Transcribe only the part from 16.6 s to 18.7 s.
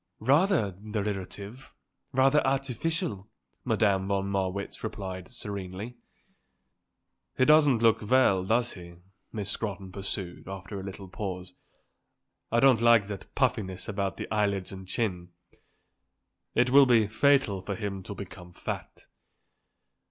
will be fatal for him to become